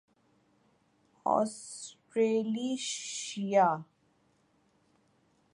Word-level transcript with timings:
Australasia 1.25 2.75